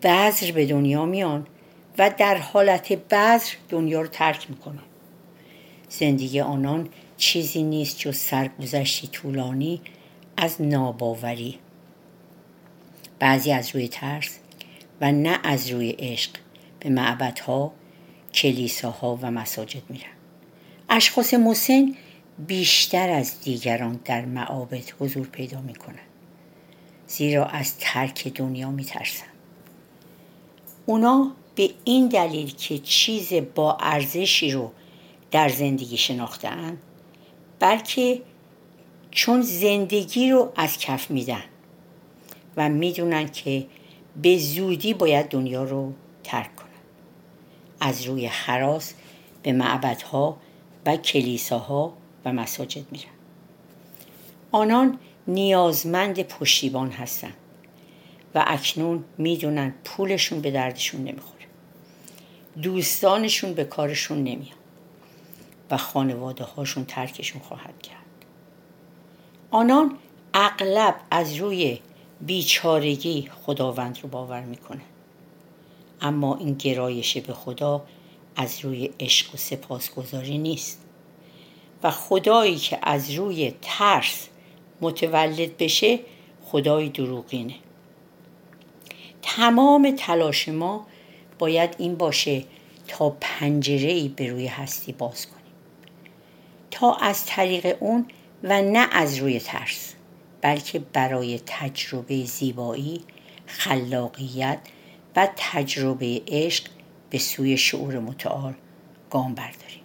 بذر 0.04 0.52
به 0.52 0.66
دنیا 0.66 1.06
میان 1.06 1.48
و 1.98 2.12
در 2.18 2.38
حالت 2.38 2.94
بذر 2.94 3.54
دنیا 3.70 4.02
رو 4.02 4.08
ترک 4.08 4.50
می‌کنن. 4.50 4.84
زندگی 5.90 6.40
آنان 6.40 6.90
چیزی 7.18 7.64
نیست 7.64 8.00
جز 8.00 8.18
سرگذشتی 8.18 9.08
طولانی 9.08 9.82
از 10.38 10.62
ناباوری. 10.62 11.60
بعضی 13.20 13.52
از 13.52 13.76
روی 13.76 13.88
ترس 13.88 14.40
و 15.02 15.12
نه 15.12 15.40
از 15.44 15.70
روی 15.70 15.90
عشق 15.90 16.32
به 16.80 16.90
معبدها 16.90 17.74
کلیساها 18.34 19.20
و 19.22 19.32
مساجد 19.32 19.82
میرن. 19.90 20.23
اشخاص 20.96 21.34
مسن 21.34 21.96
بیشتر 22.48 23.10
از 23.10 23.42
دیگران 23.42 24.00
در 24.06 24.26
معابد 24.26 24.84
حضور 25.00 25.28
پیدا 25.28 25.62
می‌کنن 25.62 26.00
زیرا 27.08 27.46
از 27.46 27.78
ترک 27.78 28.28
دنیا 28.28 28.72
میترسن 28.72 29.26
اونا 30.86 31.32
به 31.56 31.70
این 31.84 32.08
دلیل 32.08 32.56
که 32.56 32.78
چیز 32.78 33.34
با 33.56 33.78
ارزشی 33.80 34.52
رو 34.52 34.72
در 35.32 35.50
زندگی 35.50 35.98
شناختن 35.98 36.78
بلکه 37.60 38.22
چون 39.12 39.42
زندگی 39.42 40.32
رو 40.32 40.52
از 40.56 40.78
کف 40.78 41.12
میدن 41.12 41.44
و 42.58 42.70
می‌دونن 42.70 43.30
که 43.30 43.66
به 44.22 44.38
زودی 44.38 44.94
باید 44.94 45.28
دنیا 45.28 45.64
رو 45.64 45.94
ترک 46.24 46.56
کنن. 46.56 46.70
از 47.80 48.02
روی 48.04 48.26
حراس 48.26 48.94
به 49.44 49.52
معبدها 49.52 50.38
و 50.86 50.98
کلیساها 50.98 51.94
و 52.26 52.34
مساجد 52.34 52.92
میرن. 52.92 53.12
آنان 54.52 55.00
نیازمند 55.28 56.22
پشتیبان 56.22 56.92
هستند 56.92 57.34
و 58.36 58.44
اکنون 58.48 59.04
می‌دونن 59.18 59.74
پولشون 59.84 60.42
به 60.42 60.52
دردشون 60.52 61.02
نمی‌خوره. 61.02 61.46
دوستانشون 62.62 63.54
به 63.54 63.64
کارشون 63.64 64.18
نمیان 64.18 64.58
و 65.72 65.78
خانواده 65.78 66.44
هاشون 66.44 66.86
ترکشون 66.86 67.42
خواهد 67.42 67.82
کرد. 67.82 67.98
آنان 69.52 69.98
اغلب 70.34 70.96
از 71.12 71.36
روی 71.36 71.80
بیچارگی 72.22 73.30
خداوند 73.46 74.00
رو 74.04 74.10
باور 74.10 74.42
می‌کنه 74.42 74.82
اما 76.02 76.38
این 76.38 76.54
گرایش 76.54 77.18
به 77.18 77.34
خدا 77.34 77.86
از 78.36 78.60
روی 78.60 78.90
عشق 79.00 79.34
و 79.34 79.38
سپاسگزاری 79.38 80.38
نیست. 80.38 80.80
و 81.84 81.92
خدایی 81.92 82.56
که 82.56 82.80
از 82.82 83.12
روی 83.12 83.54
ترس 83.62 84.28
متولد 84.82 85.58
بشه 85.58 86.00
خدای 86.46 86.90
دروغینه. 86.90 87.56
تمام 89.22 89.96
تلاش 89.98 90.50
ما 90.50 90.88
باید 91.40 91.76
این 91.78 91.96
باشه 91.96 92.44
تا 92.88 93.18
پنجره 93.22 93.92
ای 93.92 94.08
به 94.08 94.28
روی 94.28 94.48
هستی 94.48 94.92
باز 94.92 95.28
کنیم. 95.28 95.44
تا 96.72 96.94
از 96.94 97.26
طریق 97.26 97.78
اون 97.80 98.06
و 98.44 98.62
نه 98.62 98.88
از 98.92 99.18
روی 99.18 99.40
ترس 99.40 99.94
بلکه 100.42 100.80
برای 100.80 101.40
تجربه 101.46 102.26
زیبایی 102.26 103.02
خلاقیت 103.46 104.60
و 105.16 105.28
تجربه 105.36 106.22
عشق 106.28 106.64
به 107.14 107.20
سوی 107.20 107.58
شعور 107.58 108.00
متعال 108.00 108.54
گام 109.10 109.36
برداریم. 109.36 109.84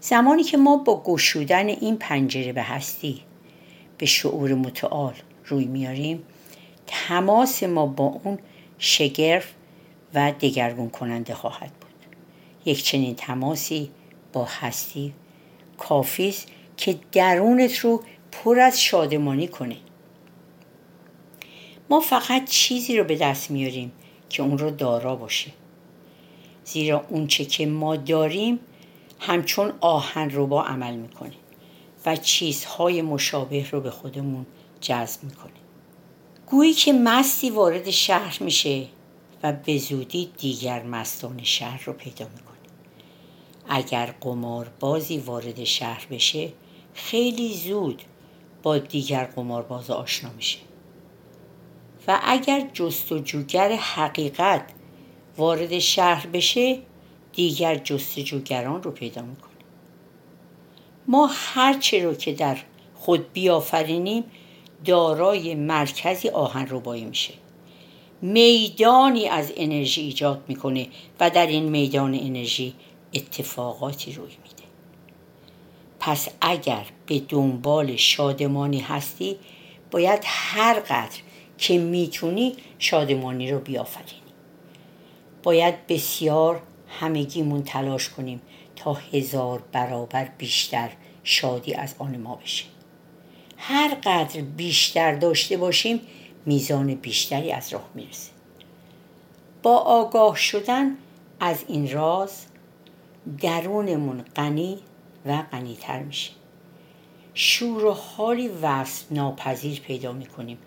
زمانی 0.00 0.42
که 0.42 0.56
ما 0.56 0.76
با 0.76 1.02
گشودن 1.02 1.68
این 1.68 1.96
پنجره 1.96 2.52
به 2.52 2.62
هستی 2.62 3.20
به 3.98 4.06
شعور 4.06 4.54
متعال 4.54 5.14
روی 5.46 5.64
میاریم 5.64 6.22
تماس 6.86 7.62
ما 7.62 7.86
با 7.86 8.20
اون 8.24 8.38
شگرف 8.78 9.52
و 10.14 10.32
دگرگون 10.32 10.90
کننده 10.90 11.34
خواهد 11.34 11.72
بود. 11.72 12.16
یک 12.64 12.84
چنین 12.84 13.14
تماسی 13.14 13.90
با 14.32 14.44
هستی 14.44 15.14
کافی 15.78 16.34
که 16.76 16.98
درونت 17.12 17.78
رو 17.78 18.02
پر 18.32 18.60
از 18.60 18.80
شادمانی 18.80 19.48
کنه. 19.48 19.76
ما 21.90 22.00
فقط 22.00 22.44
چیزی 22.44 22.98
رو 22.98 23.04
به 23.04 23.16
دست 23.16 23.50
میاریم 23.50 23.92
که 24.28 24.42
اون 24.42 24.58
رو 24.58 24.70
دارا 24.70 25.16
باشه. 25.16 25.50
زیرا 26.64 27.04
اونچه 27.08 27.44
که 27.44 27.66
ما 27.66 27.96
داریم 27.96 28.60
همچون 29.20 29.72
آهن 29.80 30.30
رو 30.30 30.46
با 30.46 30.64
عمل 30.64 30.96
می‌کنه 30.96 31.32
و 32.06 32.16
چیزهای 32.16 33.02
مشابه 33.02 33.70
رو 33.70 33.80
به 33.80 33.90
خودمون 33.90 34.46
جذب 34.80 35.24
می‌کنه. 35.24 35.52
گویی 36.46 36.74
که 36.74 36.92
مستی 36.92 37.50
وارد 37.50 37.90
شهر 37.90 38.42
میشه 38.42 38.86
و 39.42 39.52
به 39.52 39.78
زودی 39.78 40.30
دیگر 40.38 40.82
مستان 40.82 41.40
شهر 41.42 41.84
رو 41.84 41.92
پیدا 41.92 42.24
می‌کنه. 42.24 42.54
اگر 43.68 44.14
قماربازی 44.20 45.18
وارد 45.18 45.64
شهر 45.64 46.06
بشه 46.10 46.52
خیلی 46.94 47.54
زود 47.54 48.02
با 48.62 48.78
دیگر 48.78 49.24
قمارباز 49.24 49.90
آشنا 49.90 50.30
میشه. 50.36 50.58
و 52.08 52.20
اگر 52.22 52.70
جستجوگر 52.72 53.72
حقیقت 53.72 54.64
وارد 55.38 55.78
شهر 55.78 56.26
بشه 56.26 56.78
دیگر 57.32 57.74
جستجوگران 57.74 58.82
رو 58.82 58.90
پیدا 58.90 59.22
می‌کنه. 59.22 59.50
ما 61.08 61.30
هرچه 61.32 62.04
رو 62.04 62.14
که 62.14 62.32
در 62.32 62.58
خود 62.94 63.32
بیافرینیم 63.32 64.24
دارای 64.84 65.54
مرکزی 65.54 66.28
آهن 66.28 66.66
روبایی 66.66 67.04
میشه. 67.04 67.34
میدانی 68.22 69.28
از 69.28 69.52
انرژی 69.56 70.00
ایجاد 70.00 70.44
می‌کنه 70.48 70.88
و 71.20 71.30
در 71.30 71.46
این 71.46 71.68
میدان 71.68 72.14
انرژی 72.14 72.74
اتفاقاتی 73.14 74.12
روی 74.12 74.32
میده. 74.42 74.64
پس 76.00 76.28
اگر 76.40 76.86
به 77.06 77.18
دنبال 77.18 77.96
شادمانی 77.96 78.80
هستی 78.80 79.36
باید 79.90 80.20
هر 80.24 80.80
قدر 80.80 81.18
که 81.58 81.78
می‌تونی 81.78 82.52
شادمانی 82.78 83.50
رو 83.50 83.58
بیافرینی. 83.58 84.23
باید 85.44 85.86
بسیار 85.86 86.62
همگیمون 87.00 87.62
تلاش 87.62 88.08
کنیم 88.08 88.40
تا 88.76 88.92
هزار 88.92 89.62
برابر 89.72 90.28
بیشتر 90.38 90.90
شادی 91.24 91.74
از 91.74 91.94
آن 91.98 92.16
ما 92.16 92.34
بشه. 92.34 92.64
هر 93.56 93.94
قدر 93.94 94.40
بیشتر 94.40 95.14
داشته 95.14 95.56
باشیم 95.56 96.00
میزان 96.46 96.94
بیشتری 96.94 97.52
از 97.52 97.72
راه 97.72 97.90
می‌رسه. 97.94 98.30
با 99.62 99.76
آگاه 99.76 100.36
شدن 100.36 100.96
از 101.40 101.64
این 101.68 101.92
راز 101.92 102.46
درونمون 103.40 104.24
غنی 104.36 104.78
و 105.26 105.42
غنیتر 105.52 106.02
میشه. 106.02 106.30
شور 107.34 107.84
و 107.84 107.92
حالی 107.92 108.48
وصف 108.48 109.12
ناپذیر 109.12 109.80
پیدا 109.80 110.12
می‌کنیم 110.12 110.58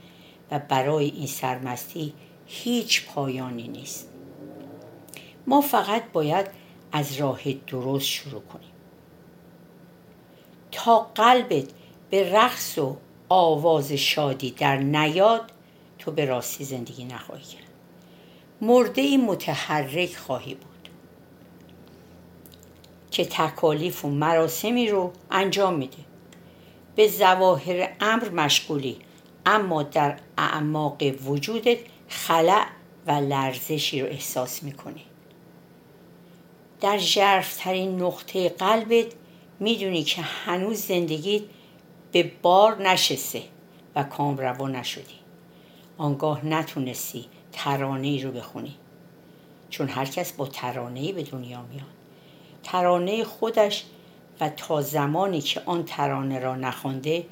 و 0.52 0.60
برای 0.60 1.06
این 1.06 1.28
سرمستی 1.28 2.14
هیچ 2.48 3.06
پایانی 3.06 3.68
نیست. 3.68 4.10
ما 5.48 5.62
فقط 5.62 6.04
باید 6.12 6.48
از 6.92 7.16
راه 7.16 7.54
درست 7.54 8.06
شروع 8.06 8.42
کنیم. 8.42 8.72
تا 10.72 11.00
قلبت 11.00 11.68
به 12.10 12.34
رقص 12.34 12.78
و 12.78 12.98
آواز 13.30 13.92
شادی 13.92 14.52
در 14.52 14.78
نیاد 14.78 15.52
تو 16.00 16.12
به 16.12 16.26
راستی 16.26 16.64
زندگی 16.64 17.06
نخواهی 17.06 17.44
کرد. 17.44 17.64
مرده 18.62 19.18
متحرک 19.18 20.16
خواهی 20.16 20.56
بود. 20.56 20.90
که 23.12 23.26
تکالیف 23.26 24.06
و 24.06 24.10
مراسمی 24.10 24.90
رو 24.90 25.12
انجام 25.32 25.74
میده. 25.74 25.98
به 26.96 27.08
زواهر 27.08 27.96
امر 28.02 28.30
مشغولی 28.30 28.98
اما 29.46 29.84
در 29.84 30.20
اعماق 30.38 31.04
وجودت 31.26 31.78
خلع 32.08 32.66
و 33.08 33.12
لرزشی 33.12 34.02
رو 34.02 34.08
احساس 34.08 34.64
می‌کنی. 34.64 35.04
در 36.82 36.98
ژرفترین 36.98 38.02
نقطه 38.02 38.50
قلبت 38.50 39.06
می‌دونی 39.60 40.04
که 40.04 40.22
هنوز 40.22 40.78
زندگیت 40.78 41.44
به 42.12 42.32
بار 42.42 42.82
نشسته 42.90 43.44
و 43.96 44.04
کامروا 44.04 44.68
نشدی. 44.68 45.20
آنگاه 45.98 46.46
نتونستی 46.46 47.26
ترانه 47.52 48.24
رو 48.24 48.32
بخونی. 48.32 48.76
چون 49.70 49.88
هرکس 49.88 50.32
با 50.32 50.48
ترانه 50.48 51.14
به 51.14 51.24
دنیا 51.24 51.62
میاد. 51.62 51.98
ترانه 52.64 53.24
خودش 53.24 53.86
و 54.40 54.50
تا 54.50 54.82
زمانی 54.82 55.42
که 55.42 55.62
آن 55.66 55.84
ترانه 55.84 56.40
را 56.40 56.56
نخوانده 56.56 57.26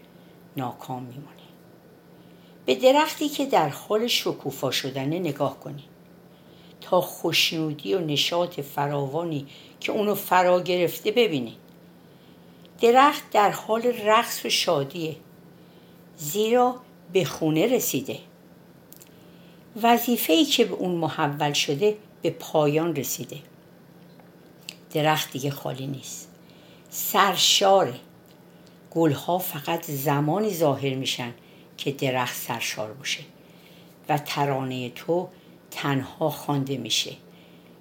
ناکام 0.58 1.04
میمونه 1.04 1.30
به 2.66 2.76
درختی 2.76 3.30
که 3.30 3.46
در 3.46 3.70
حال 3.70 4.08
شکوفا 4.08 4.72
شدنه 4.72 5.20
نگاه 5.20 5.60
کنید 5.60 5.95
تا 6.90 7.02
خوشنودی 7.02 7.94
و 7.94 8.00
نشاط 8.00 8.60
فراوانی 8.60 9.48
که 9.80 9.92
اونو 9.92 10.16
فرا 10.16 10.62
گرفته 10.62 11.12
ببینید 11.12 11.58
درخت 12.82 13.30
در 13.30 13.52
حال 13.52 13.82
رقص 13.82 14.46
و 14.46 14.50
شادیه. 14.50 15.16
زیرا 16.18 16.76
به 17.14 17.26
خونه 17.26 17.68
رسیده. 17.68 18.20
وظیفه‌ای 19.84 20.46
که 20.46 20.66
به 20.66 20.74
اون 20.74 20.92
محول 20.92 21.54
شده 21.54 21.98
به 22.22 22.30
پایان 22.30 22.96
رسیده. 22.96 23.38
درخت 24.92 25.32
دیگه 25.32 25.52
خالی 25.52 25.88
نیست. 25.88 26.30
سرشاره. 26.90 28.00
گلها 28.92 29.38
فقط 29.38 29.86
زمانی 29.86 30.54
ظاهر 30.54 30.94
میشن 30.94 31.34
که 31.78 31.92
درخت 31.92 32.36
سرشار 32.36 32.94
باشه 32.94 33.24
و 34.10 34.18
ترانه 34.18 34.90
تو 34.90 35.28
تنها 35.76 36.30
خوانده 36.30 36.78
میشه. 36.78 37.12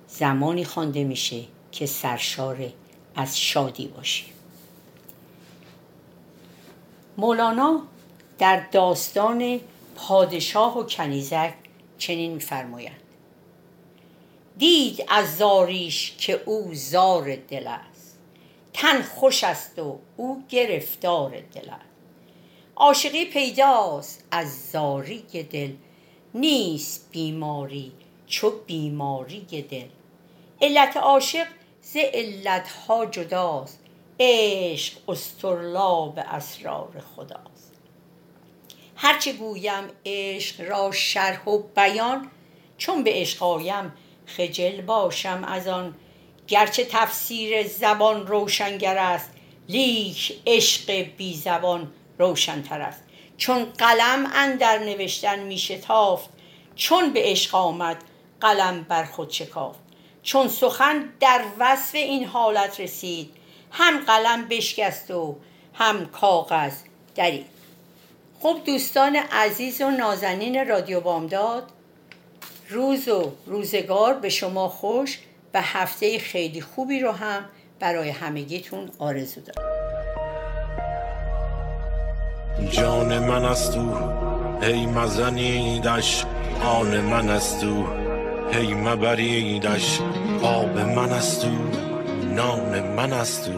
زمانی 0.08 0.64
خوانده 0.64 1.04
میشه 1.04 1.42
که 1.72 1.86
سرشار 1.86 2.72
از 3.16 3.40
شادی 3.40 3.86
باشی 3.86 4.24
مولانا 7.16 7.82
در 8.38 8.66
داستان 8.72 9.60
پادشاه 9.96 10.78
و 10.78 10.82
کنیزک 10.82 11.54
چنین 11.98 12.32
میفرماید 12.32 13.04
دید 14.58 15.04
از 15.08 15.36
زاریش 15.36 16.14
که 16.18 16.40
او 16.44 16.70
زار 16.72 17.36
دل 17.36 17.66
است. 17.66 18.18
تن 18.72 19.02
خوش 19.02 19.44
است 19.44 19.78
و 19.78 19.98
او 20.16 20.44
گرفتار 20.48 21.30
دل 21.30 21.70
است. 21.70 21.84
عاشقی 22.76 23.24
پیداست 23.24 24.24
از 24.30 24.70
زاری 24.72 25.22
دل 25.52 25.72
نیست 26.34 27.08
بیماری 27.12 27.92
چو 28.26 28.50
بیماری 28.66 29.40
دل. 29.70 29.86
علت 30.62 30.96
عاشق 30.96 31.46
ز 31.82 31.96
علتها 31.96 33.06
جداست. 33.06 33.80
عشق 34.20 35.10
استرلاب 35.10 36.18
اسرار 36.26 37.02
خداست. 37.16 37.72
هرچه 38.96 39.32
گویم 39.32 39.84
عشق 40.06 40.60
را 40.70 40.92
شرح 40.92 41.44
و 41.44 41.58
بیان 41.58 42.30
چون 42.78 43.04
به 43.04 43.10
عشق 43.14 43.42
آیم 43.42 43.92
خجل 44.26 44.80
باشم 44.80 45.44
از 45.46 45.68
آن. 45.68 45.94
گرچه 46.48 46.84
تفسیر 46.84 47.68
زبان 47.68 48.26
روشنگر 48.26 48.98
است 48.98 49.30
لیک 49.68 50.40
عشق 50.46 50.92
بی 50.92 51.34
زبان 51.34 51.92
روشنتر 52.18 52.80
است. 52.80 53.03
چون 53.36 53.64
قلم 53.64 54.30
اندر 54.34 54.78
نوشتن 54.78 55.38
می 55.38 55.58
شتافت 55.58 56.28
چون 56.76 57.12
به 57.12 57.20
عشق 57.22 57.54
آمد 57.54 57.96
قلم 58.40 58.82
بر 58.82 59.04
خود 59.04 59.30
شکافت. 59.30 59.78
چون 60.22 60.48
سخن 60.48 61.08
در 61.20 61.44
وصف 61.58 61.94
این 61.94 62.24
حالت 62.24 62.80
رسید 62.80 63.30
هم 63.72 64.04
قلم 64.04 64.48
بشکست 64.48 65.10
و 65.10 65.36
هم 65.74 66.06
کاغذ 66.06 66.72
درید. 67.14 67.46
خب 68.40 68.60
دوستان 68.66 69.16
عزیز 69.16 69.80
و 69.80 69.90
نازنین 69.90 70.68
رادیو 70.68 71.00
بامداد 71.00 71.70
روز 72.68 73.08
و 73.08 73.32
روزگار 73.46 74.14
به 74.14 74.28
شما 74.28 74.68
خوش 74.68 75.18
و 75.54 75.62
هفته 75.62 76.18
خیلی 76.18 76.60
خوبی 76.60 77.00
رو 77.00 77.12
هم 77.12 77.44
برای 77.80 78.08
همگیتون 78.08 78.90
آرزو 78.98 79.40
دارم. 79.40 79.73
جان 82.70 83.18
من 83.18 83.44
است 83.44 83.76
او 83.76 83.94
هی 84.62 84.86
مزنیدش 84.86 86.24
آن 86.64 87.00
من 87.00 87.28
است 87.28 87.64
او 87.64 87.86
هی 88.52 88.74
مبریدش 88.74 90.00
آب 90.42 90.78
من 90.78 91.12
است 91.12 91.44
او 91.44 91.50
نان 92.34 92.94
من 92.96 93.12
است 93.12 93.48
او 93.48 93.54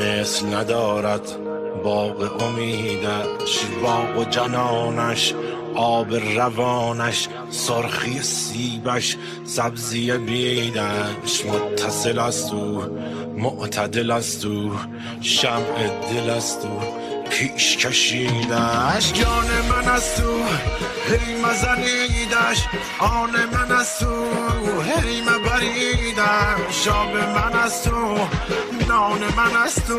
مثل 0.00 0.46
ندارد 0.46 1.36
باغ 1.84 2.42
امیدش 2.42 3.64
باغ 3.82 4.30
جنانش 4.30 5.34
آب 5.74 6.14
روانش 6.14 7.28
سرخی 7.50 8.22
سیبش 8.22 9.16
سبزی 9.44 10.18
بیدش. 10.18 11.44
متصل 11.46 12.18
است 12.18 12.52
او 12.52 12.82
معتدل 13.36 14.10
است 14.10 14.44
او 14.44 14.72
شمع 15.20 15.88
دل 16.12 16.30
است 16.30 16.64
او 16.64 16.80
پیش 17.30 17.76
کشیدش. 17.76 19.12
جان 19.12 19.46
من 19.70 19.88
است 19.88 20.16
تو 20.22 20.44
هی 21.08 21.34
مزنیدش. 21.34 22.66
آن 22.98 23.30
من 23.52 23.72
است 23.72 24.00
تو 24.00 24.24
هی 24.82 25.20
مبریدش. 25.20 26.84
شاب 26.84 27.16
من 27.16 27.52
است 27.58 27.84
تو 27.88 28.18
نان 28.88 29.20
من 29.36 29.56
است 29.66 29.86
تو 29.86 29.98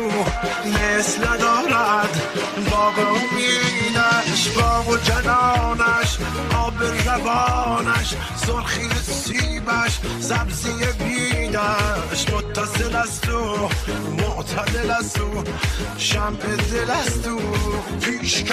مثل 0.66 1.36
دارد. 1.36 2.22
باغ 2.70 2.98
امیدش 2.98 4.48
باغ 4.48 4.88
و 4.88 4.96
جنانش 4.96 6.18
آب 6.56 6.82
روانش 7.06 8.14
سرخی 8.46 8.88
سیبش 9.02 9.98
سبزی 10.20 10.72
بیدش. 10.98 12.32
متصل 12.32 12.96
است 12.96 13.22
تو 13.22 13.68
معتدل 14.56 14.90
است 14.90 15.16
تو 15.16 15.44
شمع 15.98 16.56
دل 16.72 16.90
است 16.90 17.22
تو 17.22 17.38
پیش 18.00 18.44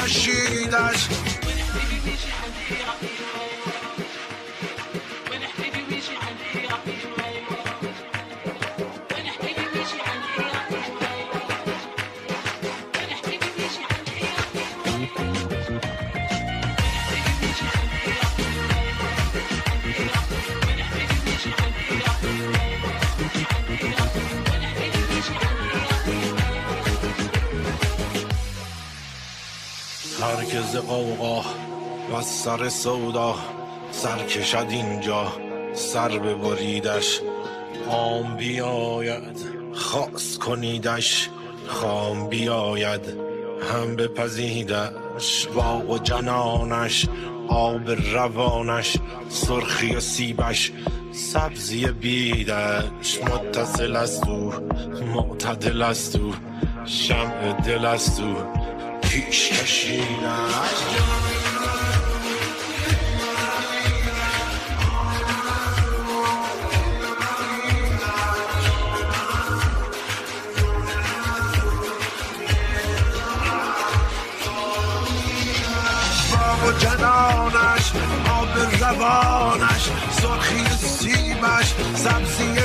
هرکز 30.65 30.77
قوقا 30.77 31.41
و 32.13 32.21
سر 32.21 32.69
سودا 32.69 33.35
سر 33.91 34.17
کشد 34.17 34.65
اینجا 34.69 35.33
سر 35.73 36.09
ببریدش. 36.09 37.19
خام 37.89 38.35
بیاید 38.35 39.37
خاص 39.73 40.37
کنیدش. 40.37 41.29
خام 41.67 42.29
بیاید 42.29 43.17
هم 43.71 43.95
بپزیدش 43.95 45.47
باغ 45.55 45.89
و 45.89 45.97
جنانش 45.97 47.05
آب 47.47 47.91
روانش 48.13 48.97
سرخی 49.29 49.95
و 49.95 49.99
سیبش. 49.99 50.71
سبزی 51.11 51.85
بیدش 51.85 53.19
متصل 53.21 53.95
است 53.95 54.27
او 54.27 54.53
معتدل 55.15 55.81
است 55.81 56.15
او 56.15 56.33
شمع 56.85 57.61
دل 57.61 57.85
است 57.85 58.19
او 58.19 58.35
پیش 59.15 59.49
کشیدش 59.49 60.79
جنانش 76.79 77.91
آب 78.29 78.69
سرخی 80.11 80.65
سیبش 80.77 81.73
سبزی 81.95 82.55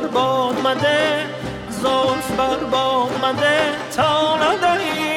بر 0.00 0.06
باد 0.06 0.60
مده 0.60 1.26
زلف 1.70 2.30
بر 2.38 2.64
باد 2.64 3.10
مده 3.24 3.58
تا 3.96 4.36
ندهی 4.36 5.07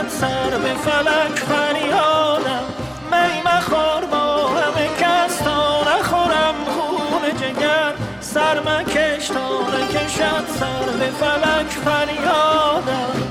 بیدش 0.00 0.10
سر 0.10 0.58
به 0.58 0.74
فلک 0.74 1.38
فریادم. 1.38 2.64
می 3.10 3.40
مخور 3.44 4.04
با 4.10 4.48
همه 4.48 4.88
کس 5.00 5.36
تا 5.36 5.80
نخورم 5.80 6.54
خون 6.64 7.36
جگر. 7.36 7.92
سر 8.20 8.60
مکش 8.60 9.28
تا 9.28 9.60
نکشد 9.60 10.44
سر 10.60 10.92
به 10.98 11.10
فلک 11.10 11.66
فریادم. 11.66 13.29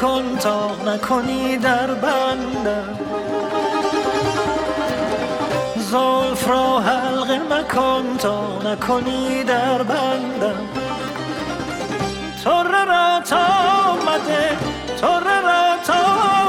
نکن 0.00 0.36
تا 0.38 0.76
نکنی 0.86 1.56
در 1.56 1.86
بندم 1.86 2.98
زلف 5.76 6.48
را 6.48 6.80
حلقه 6.80 7.38
مکن 7.38 8.16
تا 8.18 8.58
نکنی 8.64 9.44
در 9.44 9.82
بندم 9.82 10.68
تره 12.44 12.84
را 12.84 13.20
تا 13.20 13.46
آمده 13.90 14.56
تره 15.00 15.40
را 15.40 15.76
تا 15.86 16.00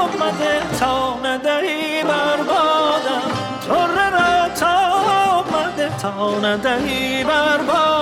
آمده 0.02 0.60
تا 0.80 1.18
ندهی 1.24 2.02
بربادم 2.02 3.22
تره 3.68 4.10
را 4.10 4.48
تا 4.54 4.76
آمده 5.30 5.90
تا 6.02 6.38
ندهی 6.38 7.24
بربادم 7.24 8.01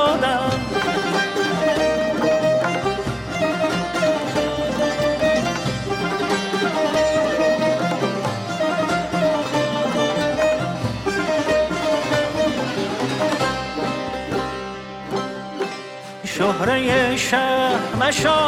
شهره 16.40 17.16
شهر 17.16 17.94
مشا 18.00 18.38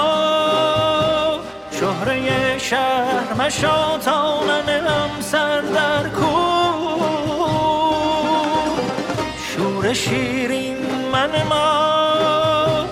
شهره 1.80 2.58
شهر 2.58 3.34
مشا 3.38 3.98
تا 3.98 4.40
ننم 4.44 5.10
سر 5.20 5.60
در 5.60 6.08
کو. 6.08 6.32
شور 9.56 9.92
شیرین 9.92 10.76
من 11.12 11.42
ما 11.48 12.86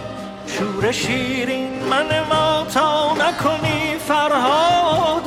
شور 0.46 0.92
شیرین 0.92 1.84
من 1.90 2.20
ما 2.30 2.66
تا 2.74 3.14
نکنی 3.14 3.96
فرها 4.08 5.20